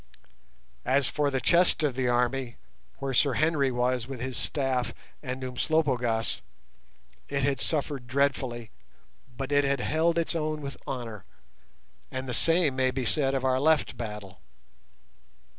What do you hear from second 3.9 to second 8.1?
with his staff and Umslopogaas, it had suffered